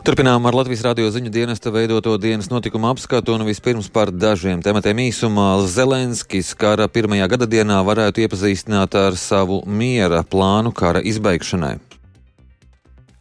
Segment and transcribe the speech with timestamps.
[0.00, 4.96] Turpinām ar Latvijas radio ziņu dienesta veidoto dienas notikumu apskatu un vispirms par dažiem tematiem
[5.04, 5.58] īsumā.
[5.68, 11.74] Zelenskis kara pirmajā gada dienā varētu iepazīstināt ar savu miera plānu kara izbeigšanai.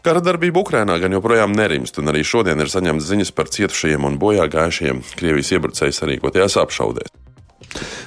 [0.08, 4.16] Kara darbība Ukrainā gan joprojām nerimst, un arī šodien ir saņemts ziņas par cietušajiem un
[4.22, 7.12] bojā gājušajiem Krievijas iebrucēju sarīkotajās apšaudēs.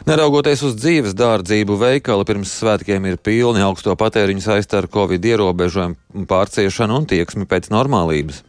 [0.08, 6.24] Neraugoties uz dzīves dārdzību, veikali pirms svētkiem ir pilni augsto patēriņu saistā ar covid ierobežojumu
[6.32, 8.40] pārciešanu un tieksmi pēc normālības.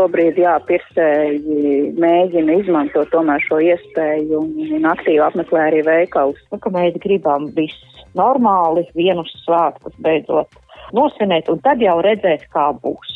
[0.00, 6.40] Tobrīd, jā, pircēji mēģina izmantot tomēr šo iespēju un, aktīvi apmeklē arī veikalus.
[6.48, 10.56] Nu, ka mēs gribam viss normāli, vienus svētkus beidzot
[10.96, 13.12] nosvinēt, un tad jau redzēt, kā būs.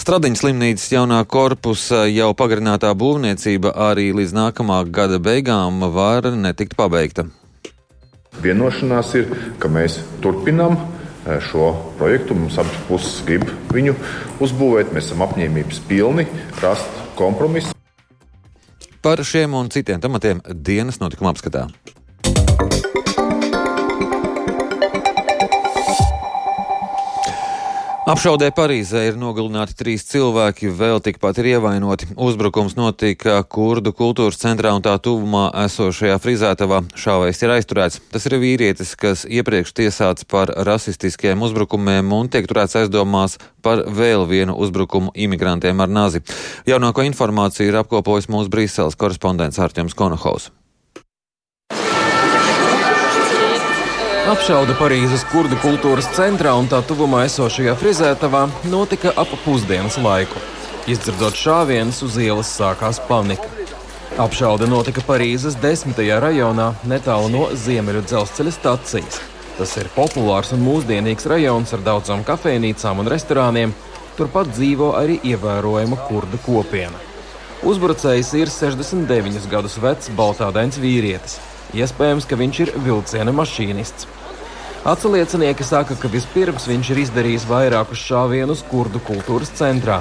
[0.00, 7.26] Stradiņas slimnīcas jaunā korpusa jau pagarinātā būvniecība arī līdz nākamā gada beigām var netikt pabeigta.
[8.40, 10.78] Vienošanās ir, ka mēs turpinām
[11.44, 12.34] šo projektu.
[12.34, 13.94] Mums abas puses grib viņu
[14.42, 14.90] uzbūvēt.
[14.96, 16.26] Mēs esam apņēmības pilni
[16.62, 17.76] rast kompromisu.
[19.00, 21.68] Par šiem un citiem tematiem dienas notikuma apskatā.
[28.10, 32.08] Apšaudē Parīzē ir nogalināti trīs cilvēki, vēl tikpat ir ievainoti.
[32.18, 36.80] Uzbrukums notika kurdu kultūras centrā un tā tuvumā esošajā frizētavā.
[36.98, 38.00] Šāvējs ir aizturēts.
[38.10, 44.26] Tas ir vīrietis, kas iepriekš tiesāts par rasistiskiem uzbrukumiem un tiek turēts aizdomās par vēl
[44.26, 46.24] vienu uzbrukumu imigrantiem ar nazi.
[46.66, 50.50] Jaunāko informāciju ir apkopojis mūsu Brīseles korespondents Artjoms Konohaus.
[54.30, 60.38] Apšauda Parīzes kurdu kultūras centrā un tā tuvumā esošajā frizētavā notika ap pusdienas laiku.
[60.86, 63.48] Izdzirdot šāvienus, uz ielas sākās panika.
[64.22, 69.18] Apšaude notika Parīzes desmitajā rajonā, netālu no Ziemeļu dzelzceļa stacijas.
[69.58, 73.74] Tas ir populārs un mūsdienīgs rajons ar daudzām kafejnīcām un restorāniem.
[74.14, 77.02] Turpat dzīvo arī ievērojama kurdu kopiena.
[77.66, 81.40] Uzbrucējs ir 69 gadus vecs baltādains vīrietis.
[81.74, 84.19] Iespējams, ka viņš ir vilciena mašīnists.
[84.80, 89.98] Atsliecinieki saka, ka vispirms viņš ir izdarījis vairākus šāvienus kurdu kultūras centrā,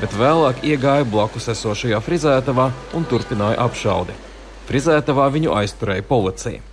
[0.00, 4.16] bet vēlāk iegāja blakus esošajā frizētavā un turpināja apšaudi.
[4.70, 6.64] Frizētavā viņu aizturēja policija.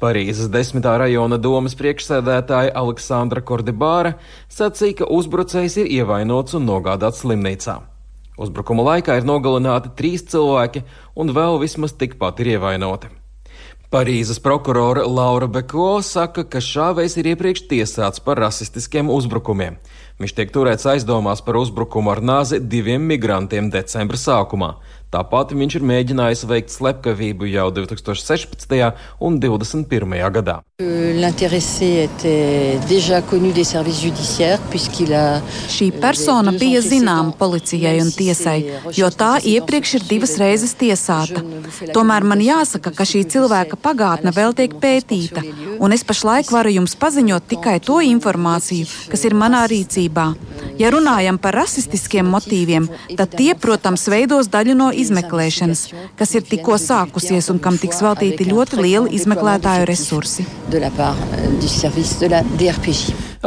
[0.00, 4.16] Parīzes desmitā rajona domas priekšsēdētāja Aleksandra Kordibāra
[4.48, 7.82] sacīja, ka uzbrucējs ir ievainots un nogādāts slimnīcā.
[8.40, 10.86] Uzbrukuma laikā ir nogalināti trīs cilvēki,
[11.20, 13.12] un vēl vismaz tikpat ir ievainoti.
[13.88, 19.78] Parīzes prokurore Laura Beko saka, ka šāvējs ir iepriekš tiesāts par rasistiskiem uzbrukumiem.
[20.20, 24.74] Viņš tiek turēts aizdomās par uzbrukumu ar nāzi diviem migrantiem decembra sākumā.
[25.08, 28.74] Tāpat viņš ir mēģinājis veikt slepkavību jau 2016.
[29.24, 30.18] un 2021.
[30.36, 30.58] gadā.
[35.72, 38.58] Šī persona bija zināma policijai un tiesai,
[39.00, 41.40] jo tā iepriekš ir divas reizes tiesāta.
[41.96, 45.42] Tomēr man jāsaka, ka šī cilvēka pagātne vēl tiek pētīta,
[45.80, 50.28] un es pašlaik varu jums paziņot tikai to informāciju, kas ir manā rīcībā.
[50.78, 52.84] Ja runājam par rasistiskiem motīviem,
[53.18, 55.80] tad tie, protams, veidos daļu no izmeklēšanas,
[56.18, 60.46] kas ir tikko sākusies un kam tiks veltīti ļoti lieli izmeklētāju resursi.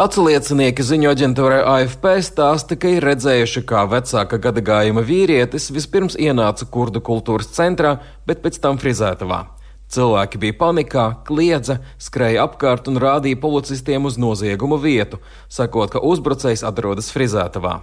[0.02, 7.00] Atsliecinieki ziņu aģentūrai AFP stāsta, ka ir redzējuši, kā vecāka gadagājuma vīrietis vispirms ienāca kurdu
[7.04, 9.44] kultūras centrā, bet pēc tam frizētavā.
[9.92, 15.20] Cilvēki bija panikā, kliedza, skrēja apkārt un rādīja policistiem uz noziegumu vietu,
[15.52, 17.82] sakot, ka uzbrucējs atrodas frizētavā.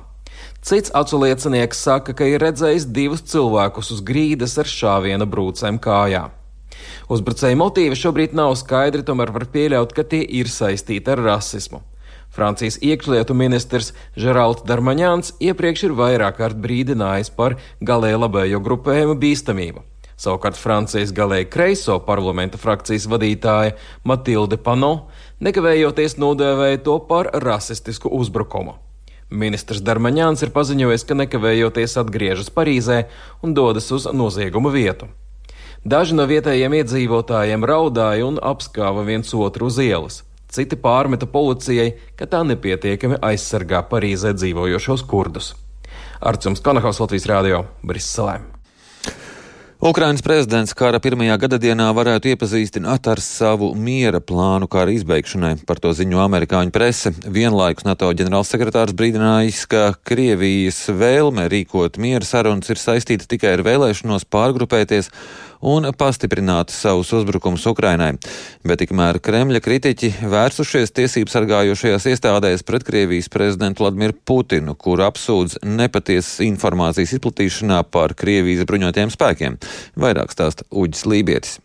[0.64, 6.24] Cits aculiecinieks saka, ka ir redzējis divus cilvēkus uz grīdas ar šāviena brūcēm kājā.
[7.12, 11.82] Uzbrucēja motīvi šobrīd nav skaidri, tomēr var pieļaut, ka tie ir saistīti ar rasismu.
[12.32, 19.84] Francijas iekšlietu ministrs Žeralds Darmaņāns iepriekš ir vairāk kārt brīdinājis par galēji labējo grupējumu bīstamību.
[20.18, 28.74] Savukārt Francijas galēji kreiso parlamenta frakcijas vadītāja Matilde Pano nekavējoties nodēvēja to par rasistisku uzbrukumu.
[29.30, 33.02] Ministrs Darmaņāns ir paziņojis, ka nekavējoties atgriežas Parīzē
[33.44, 35.06] un dodas uz noziegumu vietu.
[35.84, 40.22] Daži no vietējiem iedzīvotājiem raudāja un apskāva viens otru uz ielas.
[40.50, 45.54] Citi pārmeta policijai, ka tā nepietiekami aizsargā Parīzē dzīvojošos kurdus.
[46.18, 48.57] Arcums Kanahaus Latvijas Rādio Briselē.
[49.78, 55.52] Ukrainas prezidents kara pirmajā gadadienā varētu iepazīstināt ar savu miera plānu kara izbeigšanai.
[55.70, 57.12] Par to ziņo amerikāņu prese.
[57.22, 64.26] Vienlaikus NATO ģenerālsekretārs brīdinājis, ka Krievijas vēlme rīkot miera sarunas ir saistīta tikai ar vēlēšanos
[64.26, 65.12] pārgrupēties
[65.60, 68.14] un pastiprinātu savus uzbrukumus Ukrainai.
[68.66, 75.60] Bet tikmēr Kremļa kritiķi vērsušies tiesību sargājošajās iestādēs pret Krievijas prezidentu Vladimiru Putinu, kur apsūdz
[75.66, 79.62] nepatiesas informācijas izplatīšanā par Krievijas bruņotajiem spēkiem.
[79.98, 81.58] Vairāk stāsta Uģis Lībietis.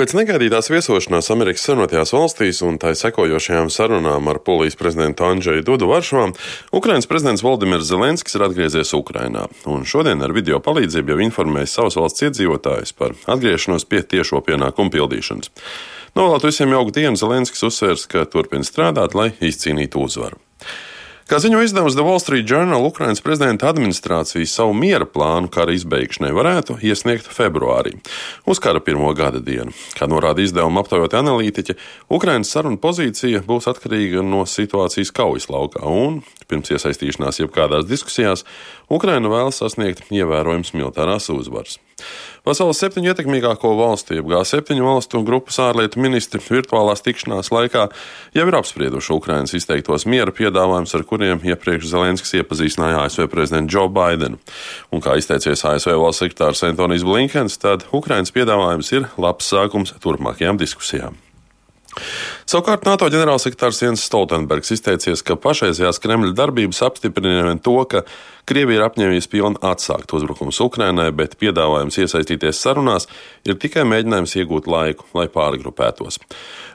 [0.00, 5.90] Pēc negaidītās viesošanās Amerikas Savienotajās valstīs un tai sekojošajām sarunām ar polijas prezidentu Andžeju Dudu
[5.90, 6.30] Varšavā,
[6.72, 9.44] Ukrainas prezidents Valdimirs Zelenskis ir atgriezies Ukrainā.
[9.68, 14.94] Un šodien ar video palīdzību jau informējis savas valsts iedzīvotājus par atgriešanos pie tiešo pienākumu
[14.94, 15.52] pildīšanas.
[16.16, 20.40] Novēlēt visiem jauku dienu, Zelenskis uzsvērs, ka turpina strādāt, lai izcīnītu uzvaru.
[21.30, 26.32] Kā ziņo izdevums The Wall Street Journal, Ukrainas prezidenta administrācija savu miera plānu kara izbeigšanai
[26.34, 27.92] varētu iesniegt februārī,
[28.50, 29.70] uz kara pirmo gada dienu.
[29.94, 31.76] Kā norāda izdevuma aptaujot analītiķi,
[32.10, 36.18] Ukrainas saruna pozīcija būs atkarīga no situācijas kaujas laukā, un
[36.50, 38.42] pirms iesaistīšanās jebkādās diskusijās
[38.90, 41.78] Ukraina vēlas sasniegt ievērojams militārās uzvaras.
[42.46, 47.86] Pasaules septiņu ietekmīgāko valstu, jeb G7 valstu grupas ārlietu ministri virtuālās tikšanās laikā
[48.36, 53.92] jau ir apsprieduši Ukrainas izteiktos miera piedāvājumus, ar kuriem iepriekš Zelenskis iepazīstināja ASV prezidentu Joe
[53.92, 54.40] Bidenu.
[54.88, 60.60] Un kā izteicies ASV valsts sekretārs Antonijs Blinkens, tad Ukrainas piedāvājums ir labs sākums turpmākajām
[60.60, 61.20] diskusijām.
[62.50, 68.00] Savukārt NATO ģenerālsekretārs Jens Stoltenbergs izteicies, ka pašreizējās Kremļa darbības apstiprina vien to, ka
[68.48, 73.06] Krievija ir apņēmies pilni atsākt uzbrukumus Ukrainai, bet piedāvājums iesaistīties sarunās
[73.46, 76.18] ir tikai mēģinājums iegūt laiku, lai pārgrupētos.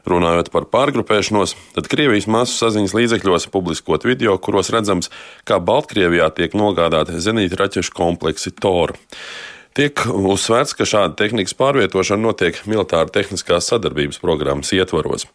[0.07, 5.11] Runājot par pārgrupēšanos, tad Krievijas masu saziņas līdzekļos publiskot video, kuros redzams,
[5.43, 8.95] kā Baltkrievijā tiek nogādāti zenīta raķešu kompleksi Tor.
[9.75, 15.27] Tiek uzsvērts, ka šāda tehnikas pārvietošana notiek militāra tehniskās sadarbības programmas ietvaros.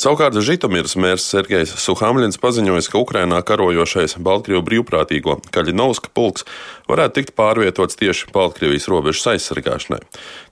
[0.00, 6.46] Savukārt Žitomirs mērs Sergejs Suhamļins paziņoja, ka Ukrainā karojošais Baltkrievu brīvprātīgo Kaļinovska pulks
[6.88, 9.98] varētu tikt pārvietots tieši Baltkrievijas robežas aizsargāšanai.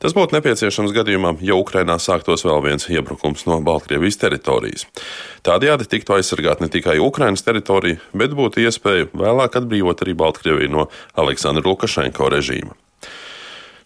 [0.02, 4.84] Tas būtu nepieciešams gadījumā, ja Ukrainā sāktos vēl viens iebrukums no Baltkrievijas teritorijas.
[5.46, 10.90] Tādējādi tiktu aizsargāt ne tikai Ukrainas teritorija, bet būtu iespēja vēlāk atbrīvot arī Baltkrieviju no
[11.16, 12.76] Aleksandra Lukašenko režīma.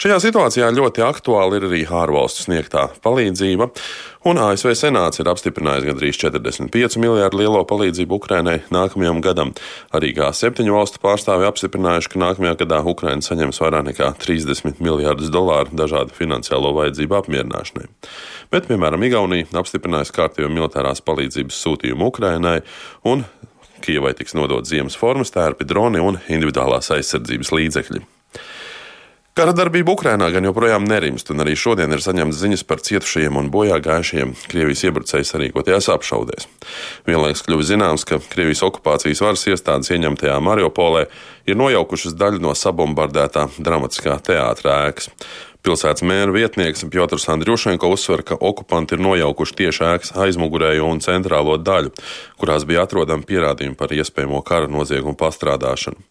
[0.03, 3.69] Šajā situācijā ļoti aktuāli ir arī ārvalstu sniegtā palīdzība,
[4.27, 9.53] un ASV Senāts ir apstiprinājis gandrīz 45 miljārdu lielo palīdzību Ukrainai nākamajam gadam.
[9.95, 15.71] Arī G7 valstu pārstāvi apstiprinājuši, ka nākamajā gadā Ukraina saņems vairāk nekā 30 miljārdus dolāru
[15.79, 17.87] dažādu finansiālo vajadzību apmierināšanai.
[18.51, 22.57] Bet, piemēram, Igaunija apstiprinājusi kārtējo militārās palīdzības sūtījumu Ukrainai
[23.07, 23.23] un
[23.83, 28.03] Kievai tiks nodot ziemas formas, tērpi, droni un individuālās aizsardzības līdzekļi.
[29.33, 33.47] Kara darbība Ukrainā gan joprojām nerimst, un arī šodien ir saņemts ziņas par cietušajiem un
[33.55, 36.51] bojā gājušajiem Krievijas iebrucēju sarīkotajās apšaudēs.
[37.09, 41.07] Vienlaikus kļuva zināms, ka Krievijas okupācijas varas iestādes ieņemtajā Mariupolē
[41.49, 45.09] ir nojaukušas daļu no sabombardētā dramatiskā teātra ēkas.
[45.63, 51.55] Pilsētas mēra vietnieks Piotrs Andriušenko uzsver, ka okupanti ir nojaukuši tieši ēkas aizmugurējo un centrālo
[51.55, 51.93] daļu,
[52.41, 56.03] kurās bija atrodami pierādījumi par iespējamo kara noziegumu pastrādāšanu.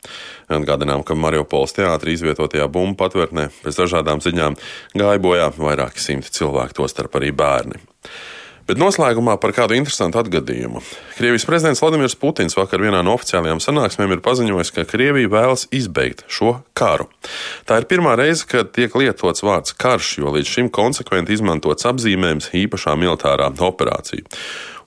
[0.56, 4.56] Atgādinām, ka Mariupols teātrī izvietotajā bumbu patvērtnē pēc dažādām ziņām
[4.95, 7.83] gāja bojā vairāki simti cilvēku, tostarp arī bērni.
[8.69, 10.84] Bet noslēgumā par kādu interesantu atgadījumu.
[11.18, 16.24] Krievijas prezidents Vladimirs Putins vakar vienā no oficiālajām sanāksmēm ir paziņojis, ka Krievija vēlas izbeigt
[16.31, 17.10] šo karu.
[17.69, 22.51] Tā ir pirmā reize, kad tiek lietots vārds karš, jo līdz šim konsekventi izmantots apzīmējums
[22.62, 24.27] īpašā militārā operācija.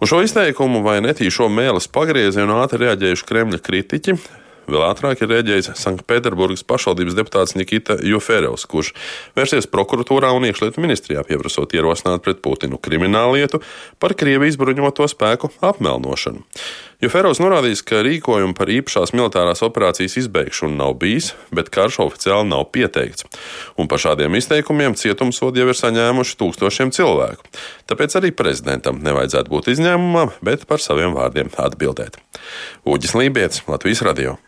[0.02, 4.16] Uz šo izteikumu vai netīšo mēlis pagriezienu ātri reaģējuši Kremļa kritiķi,
[4.64, 8.94] Vēl ātrāk ir rēģējis Sanktpēterburgas pašvaldības deputāts Nikita Joferevs, kurš
[9.36, 13.60] vērsies prokuratūrā un iekšlietu ministrijā pieprasot ierosināt pret Putinu kriminālu lietu
[14.00, 16.44] par Krievijas bruņoto spēku apmelnošanu.
[17.04, 22.48] Jo Ferovs norādījis, ka rīkojumu par īpašās militārās operācijas izbeigšanu nav bijis, bet karš oficiāli
[22.48, 23.26] nav pieteikts.
[23.76, 27.44] Un par šādiem izteikumiem cietumsodi jau ir saņēmuši tūkstošiem cilvēku.
[27.92, 32.16] Tāpēc arī prezidentam nevajadzētu būt izņēmumam, bet par saviem vārdiem atbildēt.
[32.88, 34.38] Uģis Lībijams, Latvijas Radio.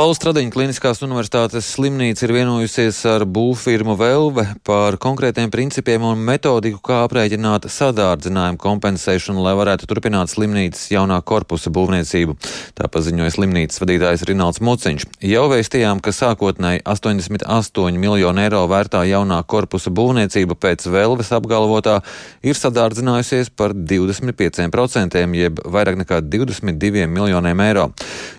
[0.00, 6.78] Pauli Stradiņa Kliniskās universitātes slimnīca ir vienojusies ar būvfirmu Velve par konkrētiem principiem un metodiku,
[6.88, 12.36] kā aprēķināt sadārdzinājumu kompensēšanu, lai varētu turpināt slimnīcas jaunā korpusa būvniecību.
[12.80, 15.04] Tā paziņoja slimnīcas vadītājs Rinalds Muciņš.
[15.28, 21.98] Jau vēstījām, ka sākotnēji 88 miljonu eiro vērtā jaunā korpusa būvniecība pēc Velves apgalvotā
[22.40, 27.86] ir sadārdzinājusies par 25%, jeb vairāk nekā 22 miljoniem eiro.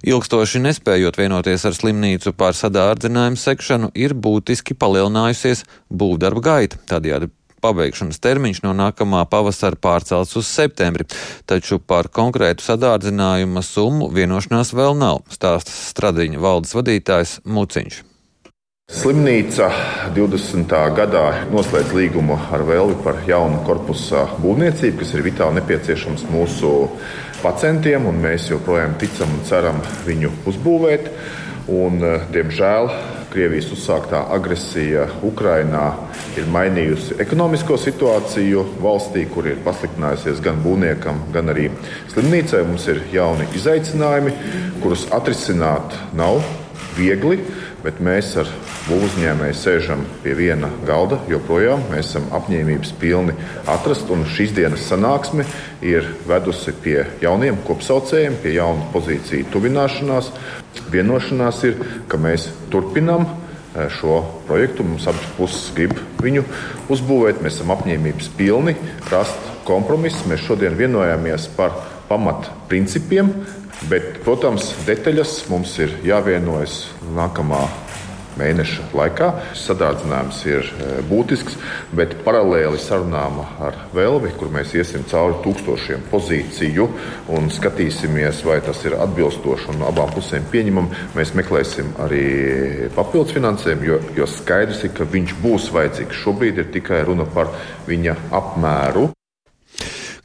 [0.10, 6.78] Ilgstoši nespējot vienot vienoties ar slimnīcu par sadārdzinājumu sekšanu, ir būtiski palielinājusies būvdarba gaita.
[6.88, 7.30] Tādējādi
[7.62, 11.06] pabeigšanas termiņš no nākamā pavasara pārcelts uz septembri,
[11.46, 18.11] taču par konkrētu sadārdzinājuma summu vienošanās vēl nav, stāsta Stradiņa valdes vadītājs Muciņš.
[18.92, 19.70] Slimnīca
[20.12, 20.74] 20.
[20.92, 26.72] gadā noslēdz līgumu ar Vēlvi par jaunu korpusa būvniecību, kas ir vitāli nepieciešams mūsu
[27.40, 31.08] pacientiem, un mēs joprojām ticam un ceram viņu uzbūvēt.
[31.72, 32.92] Un, eh, diemžēl
[33.32, 35.94] Krievijas uzsāktā agresija Ukrainā
[36.36, 41.72] ir mainījusi ekonomisko situāciju valstī, kur ir pasliktinājusies gan būvniekam, gan arī
[42.12, 42.68] slimnīcai.
[42.68, 44.34] Mums ir jauni izaicinājumi,
[44.84, 46.44] kurus atrisināt nav
[46.98, 47.40] viegli
[47.84, 48.50] bet mēs ar
[48.92, 51.84] uzņēmēju sēžam pie viena galda joprojām.
[51.92, 53.36] Mēs esam apņēmības pilni
[53.70, 55.46] atrast, un šīs dienas sanāksme
[55.86, 60.32] ir vedusi pie jauniem kopsaucējiem, pie jaunu pozīciju tuvināšanās.
[60.94, 61.80] Vienošanās ir,
[62.12, 64.86] ka mēs turpinām eh, šo projektu.
[64.88, 66.46] Mums abas puses grib viņu
[66.94, 67.42] uzbūvēt.
[67.42, 68.78] Mēs esam apņēmības pilni
[69.12, 70.28] rast kompromisu.
[70.30, 71.76] Mēs šodien vienojāmies par
[72.12, 73.34] pamatprincipiem,
[73.90, 76.84] Bet, protams, detaļas mums ir jāvienojas
[77.18, 77.64] nākamā
[78.38, 79.30] mēneša laikā.
[79.58, 81.56] Sadārdzinājums ir e, būtisks,
[81.98, 86.88] bet paralēli sarunām ar Velvi, kur mēs iesim cauri tūkstošiem pozīciju
[87.34, 92.26] un skatīsimies, vai tas ir atbilstoši un abām pusēm pieņemam, mēs meklēsim arī
[92.96, 96.22] papildus finansējumu, jo, jo skaidrs ir, ka viņš būs vajadzīgs.
[96.22, 97.50] Šobrīd ir tikai runa par
[97.90, 99.10] viņa apmēru.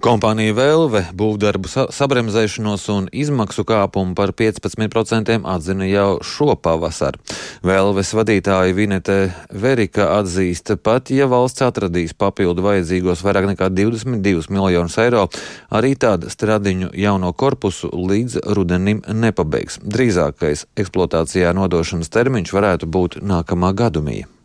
[0.04, 7.22] Kompānija Velve būvdarbu sabremzēšanos un izmaksu kāpumu par 15% atzina jau šo pavasaru.
[7.64, 9.16] Velves vadītāja Vinete
[9.50, 15.26] Verika atzīst, pat ja valsts atradīs papildu vajadzīgos vairāk nekā 22 miljonus eiro,
[15.72, 19.80] arī tāda stradiņu jauno korpusu līdz rudenim nepabeigs.
[19.80, 24.35] Drīzākais eksploatācijā nodošanas termiņš varētu būt nākamā gadumija.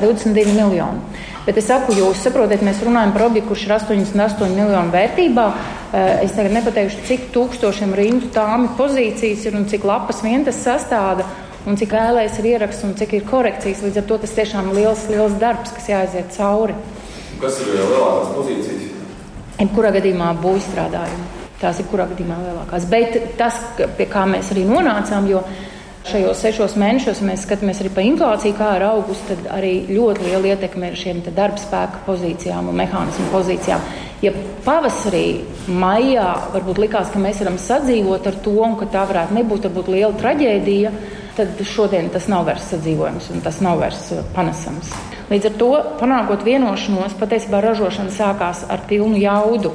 [0.00, 0.98] 22 miljoni.
[1.46, 5.44] Bet es saku, jūs saprotat, mēs runājam par objektu, kurš ir 88 miljonu vērtībā.
[5.94, 10.58] Eh, es tagad nepateikšu, cik tūkstošiem rindu tāmi pozīcijas ir un cik lapas vien tas
[10.58, 11.22] sastāda.
[11.70, 13.84] Un cik ēlēs ir ieraksts un cik ir korekcijas.
[13.86, 16.74] Līdz ar to tas tiešām ir liels, liels darbs, kas jāaiziet cauri.
[17.38, 18.88] Kas ir lielākās pozīcijas?
[19.60, 21.28] Jebkurā gadījumā būs strādājumi.
[21.62, 22.90] Tās ir kurā gadījumā lielākās.
[22.90, 25.46] Bet tas, pie kā mēs arī nonācām, jo
[26.04, 30.26] Šajos sešos mēnešos, ja mēs skatāmies arī pa inflāciju, kā ir augusi, tad arī ļoti
[30.26, 33.86] liela ietekme ir šiem darba spēka pozīcijām un mehānismu pozīcijām.
[34.20, 34.34] Ja
[34.66, 39.64] pavasarī, maijā varbūt likās, ka mēs varam sadzīvot ar to un ka tā varētu nebūt
[39.70, 40.92] varbūt, liela traģēdija,
[41.38, 44.92] tad šodien tas nav vairs sadzīvojams un tas nav vairs uh, panesams.
[45.32, 45.72] Līdz ar to,
[46.04, 49.72] panākot vienošanos, patiesībā ražošana sākās ar pilnu jaudu.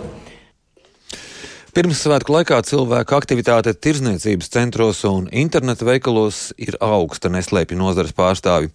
[1.69, 8.71] Pirmsvētku laikā cilvēku aktivitāte tirzniecības centros un internetu veikalos ir augsta, neslēpj nozares pārstāvi.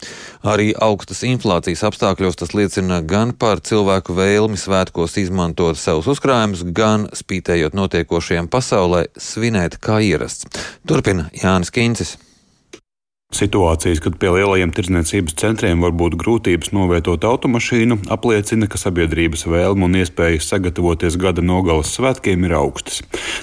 [0.47, 7.09] Arī augstas inflācijas apstākļos tas liecina gan par cilvēku vēlmi svētkos izmantot savus uzkrājumus, gan
[7.11, 10.47] spītējot notiekošajiem pasaulē svinēt kā ierasts.
[10.87, 12.15] Turpina Jānis Kīncis.
[13.35, 19.83] Situācijas, kad pie lielajiem tirdzniecības centriem var būt grūtības novietot automašīnu, apliecina, ka sabiedrības vēlme
[19.89, 23.01] un iespējas sagatavoties gada nogales svētkiem ir augstas.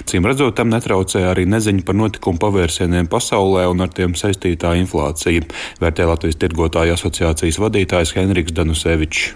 [0.09, 5.45] Cīm redzot, tam netraucē arī neziņa par notikumu pavērsieniem pasaulē un ar tiem saistītā inflācija,
[5.83, 9.29] vērtē Latvijas tirgotāju asociācijas vadītājs Henriks Danusevičs.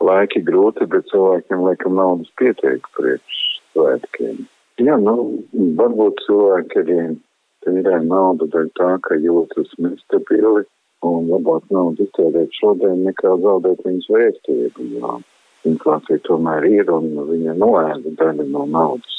[0.00, 3.40] Laiki grūti, bet cilvēkiem laikam naudas pietiek priekš
[3.72, 4.44] svētkiem.
[4.80, 5.16] Jā, nu,
[5.80, 7.00] varbūt cilvēki arī
[7.64, 10.64] tērē naudu dēļ tā, ka jūtas nestabili
[11.06, 14.88] un labāk naudu iztērēt šodien nekā zaudēt viņas vērtību.
[15.00, 15.18] Jā.
[15.68, 19.16] Inflācija tomēr ir un viņa noēda daļu no naudas.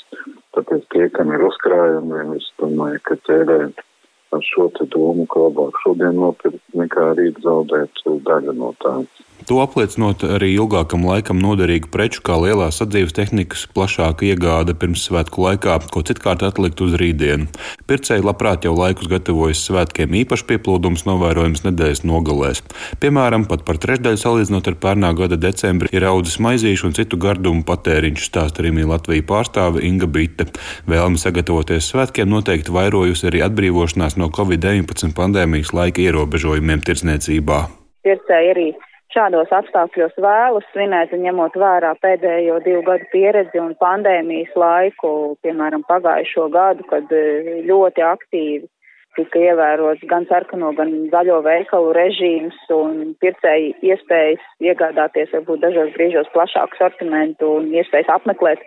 [0.55, 3.85] Tāpēc tie, kam ir uzkrājumi, es domāju, ka tērēt
[4.31, 9.27] ar šo domu, ka labāk šodien nopirkt nekā rīt zaudēt daļu no tādas.
[9.49, 15.41] To apliecinot arī ilgākam laikam noderīgu preču, kā lielās sadzīves tehnikas plašāka iegāde pirms svētku
[15.41, 17.47] laikā, ko citkārt atlikt uz rītdienu.
[17.89, 22.61] Pircēji labprāt jau laikus gatavojas svētkiem, īpaši pieplūdums novērojams nedēļas nogalēs.
[23.01, 27.65] Piemēram, pat par trešdaļu salīdzinot ar pērnā gada decembri ir audzis maizīšu un citu gardumu
[27.65, 30.45] patēriņš, stāsta arī Latvijas pārstāve Inga Brita.
[30.85, 37.59] Vēlme sagatavoties svētkiem noteikti vairojusi arī atbrīvošanās no Covid-19 pandēmijas laika ierobežojumiem tirdzniecībā.
[38.05, 38.67] Pircēji arī
[39.13, 46.47] šādos apstākļos vēlas svinēt, ņemot vērā pēdējo divu gadu pieredzi un pandēmijas laiku, piemēram, pagājušo
[46.53, 48.69] gadu, kad e, ļoti aktīvi
[49.17, 56.31] tika ievērots gan sarkano, gan zaļo veikalu režīms un pircēji iespējas iegādāties varbūt dažos brīžos
[56.35, 58.63] plašāku sortimentu un iespējas apmeklēt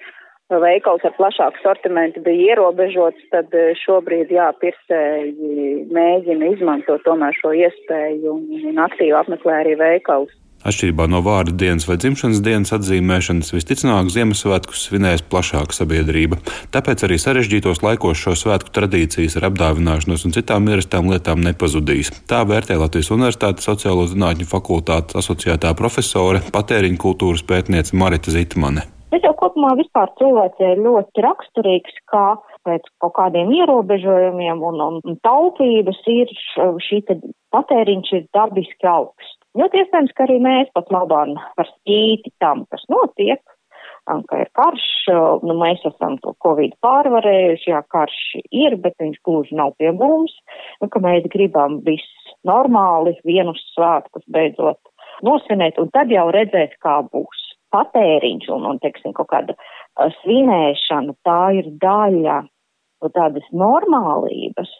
[0.53, 7.55] veikals ar plašāku sortimentu bija ierobežots, tad eh, šobrīd, jā, pircēji mēģina izmantot tomēr šo
[7.57, 10.35] iespēju un, aktīvi apmeklē arī veikalus.
[10.65, 16.39] Atšķirībā no vārda dienas vai dzimšanas dienas atzīmēšanas, visticamāk, Ziemassvētkus svinēs plašāka sabiedrība.
[16.73, 22.15] Tāpēc arī sarežģītos laikos šo svētku tradīcijas ar apdāvināšanos un citām ierastām lietām nepazudīs.
[22.25, 28.89] Tā vērtē Latvijas Universitātes sociālo zinātņu fakultātes asociētā profesore, patēriņa kultūras pētniece Marita Zitmane.
[29.15, 32.35] Tas jau kopumā vispār cilvēcei ir ļoti raksturīgs, kā
[32.67, 36.33] pēc kaut kādiem ierobežojumiem un, un taupības ir
[36.83, 36.99] šī
[37.55, 39.37] patēriņš ir dabiski augsts.
[39.55, 43.39] Ļoti iespējams, ka arī mēs pat labāk par spīti tam, kas notiek,
[44.11, 44.89] ka ir karš,
[45.47, 50.35] nu mēs esam to Covid pārvarējuši, jā, karš ir, bet viņš gluži nav pie mums,
[50.83, 54.83] nu, ka mēs gribam viss normāli, vienus svētkus beidzot
[55.23, 57.45] nosvinēt, un tad jau redzēt, kā būs
[57.75, 59.57] patēriņš un, un teiksim, kaut kāda
[60.21, 62.41] svinēšana, tā ir daļa
[63.03, 64.71] no tādas normālības,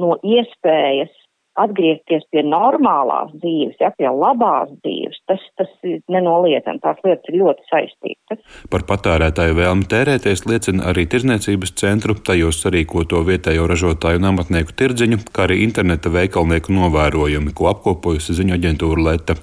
[0.00, 1.12] no iespējas
[1.58, 5.70] atgriezties pie normālās dzīves, ja, pie labās dzīves, tas, tas
[6.10, 6.80] nenoliedzami.
[6.84, 8.42] Tās lietas ir ļoti saistītas.
[8.72, 15.20] Par patērētāju vēlmi tērēties liecina arī tirzniecības centru, tajos sarīkoto vietējo ražotāju un amatnieku tirdziņu,
[15.34, 19.38] kā arī interneta veikalnieku novērojumi, ko apkopojusi ziņu aģentūra Leta.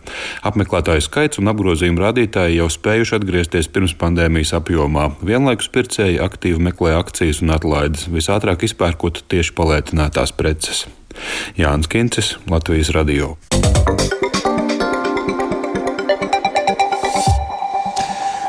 [0.48, 5.12] Apmeklētāju skaits un apgrozījuma rādītāji jau spējuši atgriezties pirms pandēmijas apjomā.
[5.26, 10.86] Vienlaikus pircēji aktīvi meklē akcijas un atlaides, visātrāk izpērkot tieši palētinātās preces.
[11.60, 13.36] Jānis Kincis, Latvijas Radio.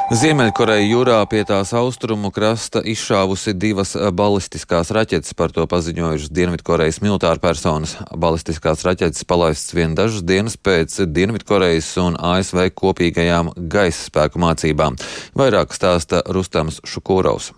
[0.06, 7.42] Ziemeļkoreja jūrā pie tās austrumu krasta izšāvusi divas balistiskās raķetes, par to paziņojušas Dienvidkorejas militāra
[7.42, 7.96] personas.
[8.14, 14.96] Balistiskās raķetes palaistas vien dažas dienas pēc Dienvidkorejas un ASV kopīgajām gaisa spēku mācībām.
[15.34, 17.50] Vairāk stāsta Rustams Šukūraus.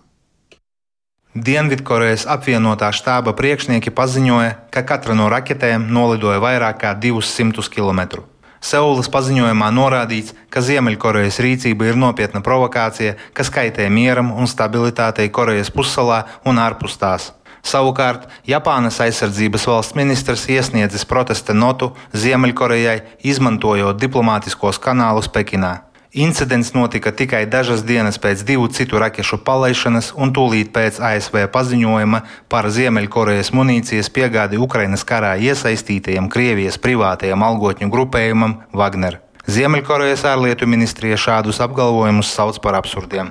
[1.37, 8.23] Dienvidkorejas apvienotā štāba priekšnieki paziņoja, ka katra no raķetēm nolidoja vairāk kā 200 km.
[8.59, 15.69] Seulas paziņojumā norādīts, ka Ziemeļkorejas rīcība ir nopietna provokācija, kas kaitē mieram un stabilitātei Korejas
[15.69, 17.29] pussalā un ārpus tās.
[17.61, 25.88] Savukārt Japānas aizsardzības valsts ministrs iesniedzis protesta notu Ziemeļkorejai, izmantojot diplomātiskos kanālus Pekinā.
[26.13, 32.23] Incidents notika tikai dažas dienas pēc divu citu rakešu palaišanas un tūlīt pēc ASV paziņojuma
[32.49, 39.19] par Ziemeļkorejas munīcijas piegādi Ukrainas karā iesaistītajam Krievijas privātajam algotņu grupējumam Wagner.
[39.45, 43.29] Ziemeļkorejas ārlietu ministrija šādus apgalvojumus sauc par absurdiem.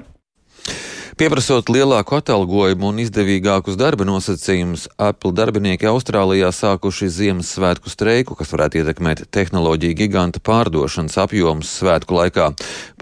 [1.18, 8.78] Pieprasot lielāku atalgojumu un izdevīgākus darba nosacījumus, Apple darbinieki Austrālijā sākuši Ziemassvētku streiku, kas varētu
[8.78, 12.52] ietekmēt tehnoloģiju giganta pārdošanas apjomus svētku laikā.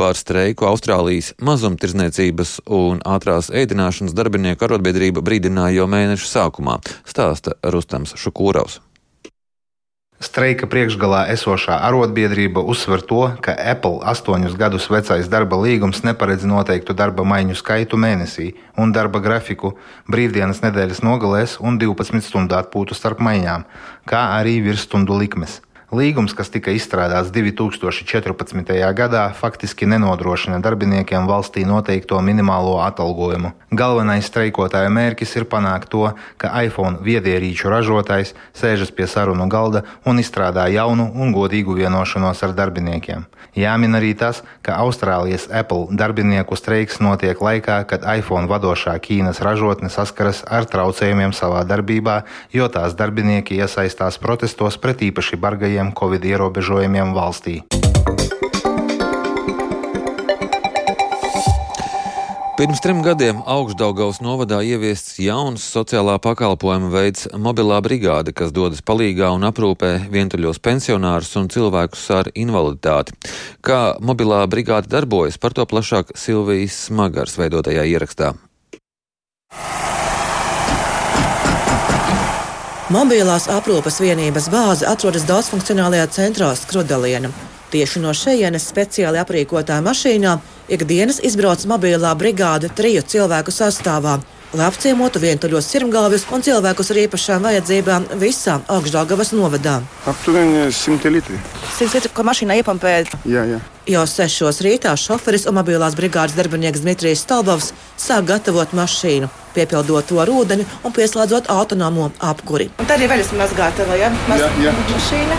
[0.01, 8.17] Pār streiku Austrālijas mazumtirdzniecības un ātrās ēdināšanas darbinieku arotbiedrība brīdināja jau mēneša sākumā, stāsta Rustams
[8.17, 8.81] Šukūraus.
[10.17, 16.97] Streika priekšgalā esošā arotbiedrība uzsver to, ka Apple astoņus gadus vecais darba līgums neparedz noteiktu
[16.97, 19.75] darba maiņu skaitu mēnesī un darba grafiku
[20.09, 23.69] brīvdienas nedēļas nogalēs un 12 stundu atpūtu starp maiņām,
[24.09, 25.61] kā arī virsstundu likmes.
[25.95, 28.73] Līgums, kas tika izstrādāts 2014.
[28.99, 33.53] gadā, faktiski nenodrošina darbiniekiem valstī noteikto minimālo atalgojumu.
[33.71, 36.09] Galvenais streikotāja mērķis ir panākt to,
[36.43, 42.59] ka iPhone viedierīču ražotājs sēžas pie sarunu galda un izstrādā jaunu un godīgu vienošanos ar
[42.59, 43.23] darbiniekiem.
[43.57, 49.89] Jāmin arī tas, ka Austrālijas Apple darbinieku streiks notiek laikā, kad iPhone vadošā Ķīnas ražotne
[49.89, 52.19] saskaras ar traucējumiem savā darbībā,
[52.53, 57.61] jo tās darbinieki iesaistās protestos pret īpaši bargajiem smagajiem covid ierobežojumiem valstī.
[62.57, 69.29] Pirms trim gadiem Augstdaugavas novadā ieviests jauns sociālā pakalpojuma veids- mobilā brigāde, kas dodas palīgā
[69.35, 73.13] un aprūpē vientuļos pensionārus un cilvēkus ar invaliditāti.
[73.61, 78.33] Kā mobilā brigāde darbojas, par to plašāk Silvijas Smagars veidotajā ierakstā.
[82.87, 87.33] Mobilās aprūpes vienības bāze atrodas daudzfunkcionālajā centrā Skrudalienam.
[87.73, 90.37] Tieši no šejienes speciāli aprīkotā mašīnā
[90.71, 94.21] ikdienas izbrauc mobilā brigāde triju cilvēku sastāvā
[94.55, 99.81] lai apciemotu vientuļos sirmgalvis un cilvēkus ar īpašām vajadzībām visā augšdaļgavas novadā.
[100.07, 101.41] Aptuveni 100 litri.
[101.79, 102.95] 100 litri, ko mašīnā iepumpē?
[103.27, 103.61] Jā, jā.
[103.87, 110.19] Jau sešos rītā šoferis un mobilās brigādes darbinieks Dmitrijs Stalbovs sāk gatavot mašīnu, piepildot to
[110.23, 112.71] ar ūdeni un pieslēdzot autonomo apkuri.
[112.83, 114.11] Un tad ir vēl esmu mazgātava, ja?
[114.27, 114.75] Maz jā, jā.
[114.91, 115.39] mašīna.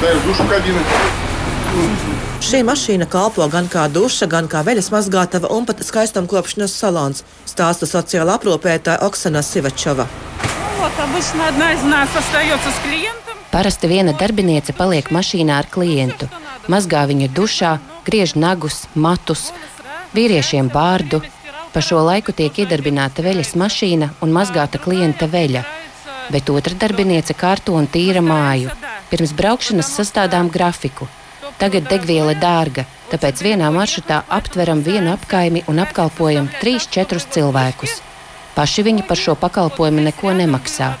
[0.00, 1.32] Tā ir dušu kabīne.
[2.44, 7.88] Šī mašīna kalpo gan kā duša, gan kā veļas mazgātava un pat skaistumkopšanas salons, stāsta
[7.88, 10.04] sociāla aprūpētāja Oksana Sivačova.
[13.54, 16.28] Parasti viena darbiniece paliek mašīnā ar klientu.
[16.68, 17.72] mazgā viņu dušā,
[18.04, 19.48] griež nagus, matus,
[20.14, 21.22] vīriešiem bārdu.
[21.72, 25.64] Pa šo laiku tiek iedarbināta veļas mašīna un mazgāta klienta veļa,
[26.30, 28.70] bet otra darbiniece kārto un tīra māju.
[29.10, 31.08] Pirms braukšanas sastādām grafiku.
[31.60, 38.00] Tagad degviela dārga, tāpēc vienā maršrutā aptveram vienu apkaimi un apkalpojam 3-4 cilvēkus.
[38.54, 40.92] Paši viņi par šo pakalpojumu neko nemaksā.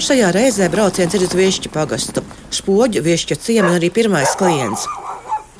[0.00, 2.22] Šajā reizē brauciens ir uz Viešķu pagastu.
[2.54, 4.86] Spoģu Viešķu ciemata arī pirmais klients.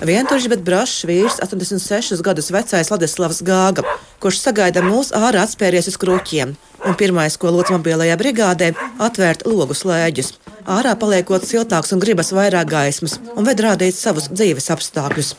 [0.00, 3.84] Vientuļš, bet brašs vīrs, 86 gadus vecais Ladislavs Gāga,
[4.22, 6.54] kurš sagaida mūs ārā atspēries uz kruķiem.
[6.86, 8.70] Un pirmais, ko lūdz mobilajā brigādē,
[9.02, 10.32] atvērt logu slēģus.
[10.70, 15.34] Ārā paliekot siltāks un gribas vairāk gaismas un ved rādīt savus dzīves apstākļus.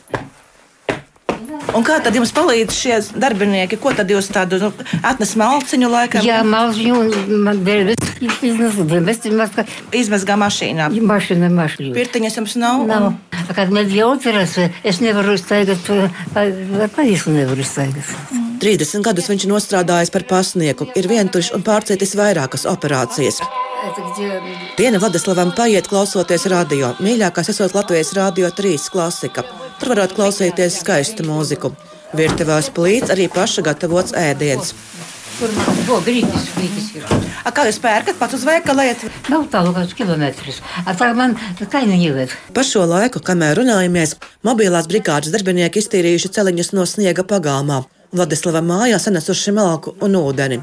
[1.72, 3.78] Un kā tad jums palīdz šie darbinieki?
[3.80, 4.68] Ko tad jūs tādu nu,
[5.08, 6.26] atnes malciņu laikam?
[6.26, 9.64] Jā, malciņu man bezmazga.
[9.96, 10.90] Izmazgā mašīnā.
[10.92, 11.94] Mašīna, mašīna.
[11.96, 12.84] Pirtiņas jums nav?
[12.90, 13.08] Nav.
[13.08, 13.46] Un...
[13.56, 15.88] Kad man jautras, es nevaru staigāt,
[16.36, 18.51] ar pavismu nevaru staigāt.
[18.62, 23.40] 30 gadus viņš nostrādājis par pasnieku, ir vientuļš un pārcietis vairākas operācijas.
[24.78, 26.92] Diena Vladislavam paiet klausoties radio.
[27.02, 29.42] Mīļākais esot Latvijas Rādio 3 klasika.
[29.80, 31.72] Tur varat klausīties skaistu mūziku.
[32.14, 34.70] Virtuvēs plīts arī paša gatavots ēdiens.
[35.40, 35.50] Tur
[35.88, 37.08] jau grītis, grītis ir.
[37.42, 38.84] A, kā jūs pērkat pats uz veikalu?
[39.32, 40.60] Nav tālu kāds kilometrs.
[40.84, 41.34] A, tā man
[41.72, 42.36] kainu ņivet.
[42.54, 44.14] Pa šo laiku, kamēr runājamies,
[44.46, 47.80] mobilās brigādes darbinieki iztīrījuši celiņus no sniega pagalmā.
[48.15, 50.61] Vladislava mājā sanesuši malku un ūdeni.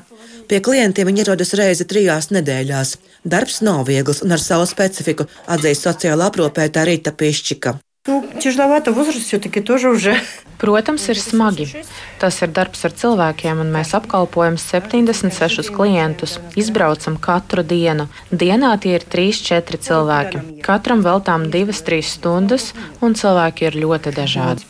[0.48, 2.96] Pie klientiem viņi ierodas reizi trijās nedēļās.
[3.24, 7.78] Darbs nav viegls un ar savu specifiku, atzīst sociāla aprūpētā Rīta Pišķika.
[8.06, 10.20] Nu, тяжеловато возраст все-таки тоже уже.
[10.60, 11.66] Protams, ir smagi.
[12.20, 16.36] Tas ir darbs ar cilvēkiem, un mēs apkalpojam 76 klientus.
[16.56, 18.06] Izbraucam katru dienu.
[18.30, 20.42] Dienā tie ir 3-4 cilvēki.
[20.64, 24.68] Katram veltām 2-3 stundas, un cilvēki ir ļoti dažādi.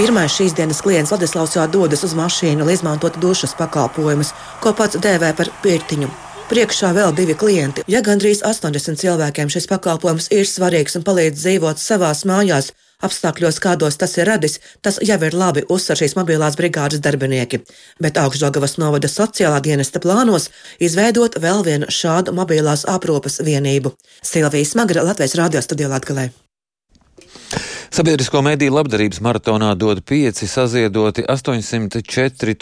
[0.00, 4.30] Pirmais šīs dienas klients Ladislavs jau dodas uz mašīnu, lai izmantotu dušas pakalpojumus,
[4.64, 6.08] ko pats dēvē par pirtiņu.
[6.48, 7.84] Priekšā vēl divi klienti.
[7.84, 12.72] Ja gandrīz 80 cilvēkiem šis pakalpojums ir svarīgs un palīdz dzīvot savās mājās,
[13.04, 17.60] apstākļos, kādos tas ir radis, tas jau ir labi uzsver šīs mobilās brigādes darbinieki.
[18.00, 20.48] Bet Augstdagavas novada sociālā dienesta plānos
[20.80, 23.98] izveidot vēl vienu šādu mobilās aprūpas vienību.
[24.24, 26.30] Silvija Smagra Latvijas radio studijā Latgalē.
[27.90, 32.54] Sabiedrisko mediju labdarības maratonā dod 5 saziedoti 804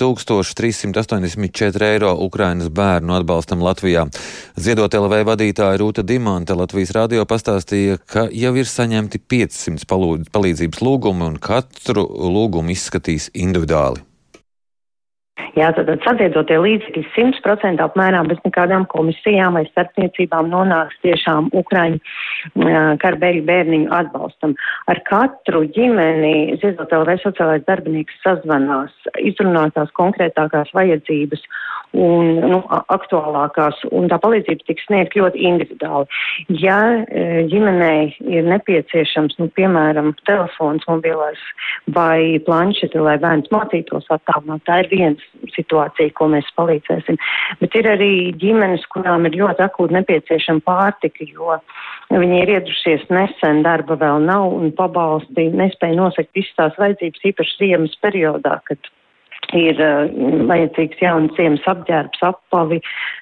[0.57, 4.07] 384 eiro Ukrainas bērnu atbalstam Latvijā.
[4.57, 9.85] Ziedot LV vadītāja Rūta Dimanta Latvijas radio pastāstīja, ka jau ir saņemti 500
[10.33, 14.08] palīdzības lūgumi un katru lūgumu izskatīs individuāli.
[15.57, 22.01] Jā, tad saziedotie līdzekļi 100% apmēram bez nekādām komisijām vai starpniecībām nonāks tiešām Ukraiņu
[23.03, 24.55] karbēļu bērniņu atbalstam.
[24.91, 31.47] Ar katru ģimeni ziedot LV sociālais darbinieks sazvanās, izrunā tās konkrētākās vajadzības
[31.97, 32.59] un nu,
[32.93, 36.09] aktuālākās, un tā palīdzība tiks sniegt ļoti individuāli.
[36.61, 36.79] Ja
[37.49, 41.41] ģimenei ir nepieciešams, nu, piemēram, telefons mobilais
[41.97, 45.25] vai planšeti, lai bērns mācītos attālināt, tā ir viens
[45.55, 47.19] situācija, ko mēs palīdzēsim.
[47.63, 51.59] Bet ir arī ģimenes, kurām ir ļoti akūti nepieciešama pārtika, jo
[52.13, 57.59] viņi ir iedušies nesen, darba vēl nav un pabalsti nespēja nosakt visas tās vajadzības, īpaši
[57.63, 58.93] ziemas periodā, kad
[59.57, 60.09] ir uh,
[60.49, 62.81] vajadzīgs jauns ciemas apģērbs, apavi,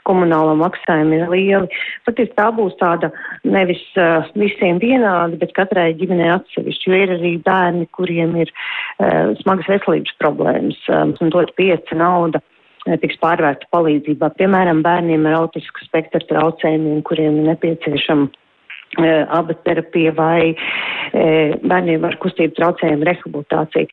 [0.08, 1.80] komunālo maksājumi ir lieli.
[2.08, 3.10] Faktiski tā būs tāda
[3.44, 9.34] nevis uh, visiem vienāda, bet katrai ģimenei atsevišķi, jo ir arī bērni, kuriem ir uh,
[9.42, 12.42] smagas veselības problēmas, um, un dot pieci nauda
[13.02, 14.30] tiks pārvērta palīdzībā.
[14.38, 18.28] Piemēram, bērniem ar autisku spektra traucējumiem, kuriem ir nepieciešama
[19.34, 20.54] aba terapija vai
[21.12, 23.90] bērniem ar kustību traucējumu rehabilitācija.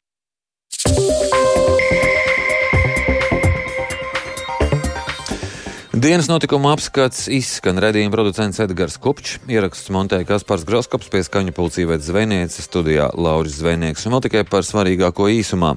[5.93, 11.84] Dienas notikuma apskats izskan redzījuma producents Edgars Kupčs, ieraksts montēja Kaspars Groskops, pie skaņu pulcī
[11.86, 15.75] veids zvejniece studijā Lauris Zvejnieks un vēl tikai par svarīgāko īsumā.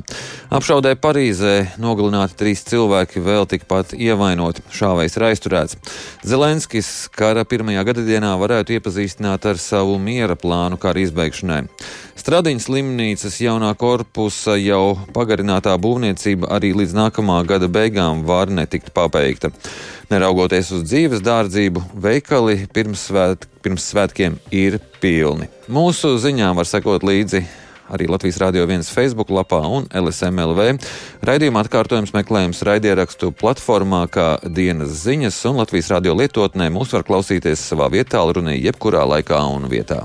[0.57, 4.65] Apšaudē Parīzē nogalināti trīs cilvēki, vēl tikpat ievainoti.
[4.73, 5.77] Šāvējs ir aizturēts.
[6.25, 11.67] Zelenskis kara pirmajā gadadienā varētu iepazīstināt ar savu miera plānu kara izbeigšanai.
[12.17, 19.53] Stradiņas slimnīcas jaunā korpusa jau pagarinātā būvniecība arī līdz nākamā gada beigām var netikt pabeigta.
[20.07, 25.49] Neraugoties uz dzīves dārdzību, veikali pirms, svēt, pirms svētkiem ir pilni.
[25.67, 27.41] Mūsu ziņām var sekot līdzi
[27.91, 30.69] arī Latvijas Rādio 1 Facebook lapā un LSMLV.
[31.27, 37.67] Raidījuma atkārtojums meklējums raidierakstu platformā kā dienas ziņas un Latvijas Rādio lietotnē mūs var klausīties
[37.67, 40.05] savā vietā, runī jebkurā laikā un vietā.